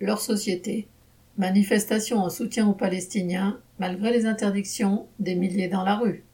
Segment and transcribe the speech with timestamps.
[0.00, 0.86] Leur société.
[1.36, 6.24] Manifestation en soutien aux Palestiniens, malgré les interdictions, des milliers dans la rue.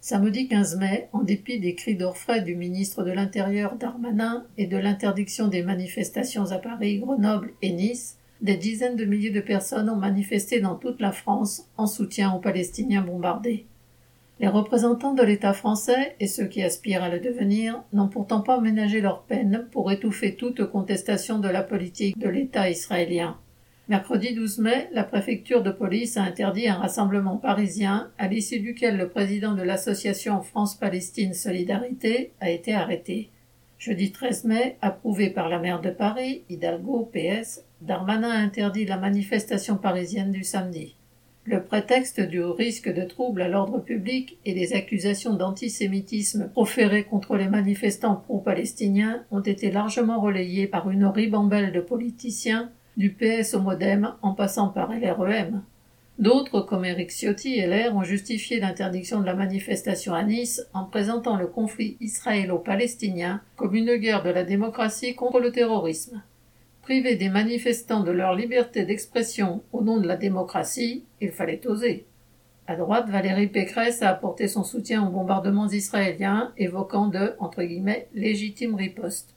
[0.00, 4.76] Samedi 15 mai, en dépit des cris d'orfraie du ministre de l'Intérieur Darmanin et de
[4.76, 9.96] l'interdiction des manifestations à Paris, Grenoble et Nice, des dizaines de milliers de personnes ont
[9.96, 13.66] manifesté dans toute la France en soutien aux Palestiniens bombardés.
[14.40, 18.60] Les représentants de l'État français et ceux qui aspirent à le devenir n'ont pourtant pas
[18.60, 23.38] ménagé leur peine pour étouffer toute contestation de la politique de l'État israélien.
[23.88, 28.96] Mercredi 12 mai, la préfecture de police a interdit un rassemblement parisien à l'issue duquel
[28.96, 33.30] le président de l'association France-Palestine Solidarité a été arrêté.
[33.78, 38.96] Jeudi 13 mai, approuvé par la maire de Paris, Hidalgo PS, Darmanin a interdit la
[38.96, 40.96] manifestation parisienne du samedi.
[41.46, 47.36] Le prétexte du risque de trouble à l'ordre public et des accusations d'antisémitisme proférées contre
[47.36, 53.60] les manifestants pro-palestiniens ont été largement relayés par une ribambelle de politiciens, du PS au
[53.60, 55.62] Modem en passant par LREM.
[56.18, 60.84] D'autres, comme Eric Ciotti et LR, ont justifié l'interdiction de la manifestation à Nice en
[60.84, 66.22] présentant le conflit israélo-palestinien comme une guerre de la démocratie contre le terrorisme.
[66.84, 72.04] Priver des manifestants de leur liberté d'expression au nom de la démocratie, il fallait oser.
[72.66, 78.08] À droite, Valérie Pécresse a apporté son soutien aux bombardements israéliens, évoquant de entre guillemets
[78.12, 79.34] légitime riposte.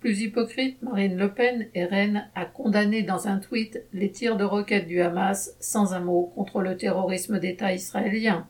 [0.00, 4.44] Plus hypocrite, Marine Le Pen et Rennes a condamné dans un tweet les tirs de
[4.44, 8.46] roquettes du Hamas sans un mot contre le terrorisme d'État israélien.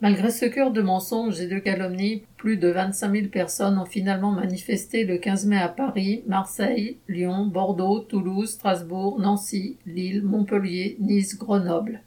[0.00, 4.30] Malgré ce cœur de mensonges et de calomnies, plus de 25 000 personnes ont finalement
[4.30, 11.36] manifesté le 15 mai à Paris, Marseille, Lyon, Bordeaux, Toulouse, Strasbourg, Nancy, Lille, Montpellier, Nice,
[11.36, 12.02] Grenoble.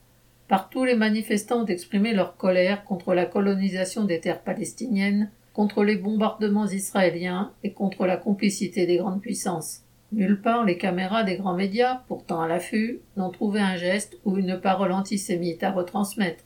[0.47, 5.97] Partout, les manifestants ont exprimé leur colère contre la colonisation des terres palestiniennes, contre les
[5.97, 9.81] bombardements israéliens et contre la complicité des grandes puissances.
[10.13, 14.37] Nulle part les caméras des grands médias, pourtant à l'affût, n'ont trouvé un geste ou
[14.37, 16.43] une parole antisémite à retransmettre.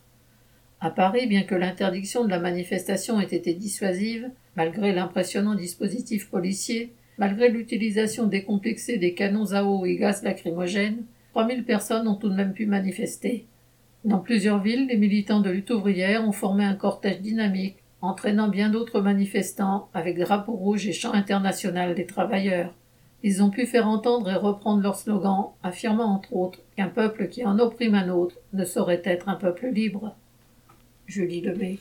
[0.85, 6.93] À Paris, bien que l'interdiction de la manifestation ait été dissuasive, malgré l'impressionnant dispositif policier,
[7.17, 12.35] malgré l'utilisation décomplexée des canons à eau et gaz lacrymogènes, 3000 personnes ont tout de
[12.35, 13.47] même pu manifester.
[14.03, 18.69] Dans plusieurs villes, les militants de lutte ouvrière ont formé un cortège dynamique, entraînant bien
[18.69, 22.75] d'autres manifestants avec drapeau rouge et chant international des travailleurs.
[23.23, 27.43] Ils ont pu faire entendre et reprendre leur slogan, affirmant entre autres qu'un peuple qui
[27.43, 30.15] en opprime un autre ne saurait être un peuple libre.
[31.07, 31.79] Julie Lemay.